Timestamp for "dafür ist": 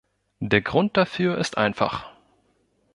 0.97-1.59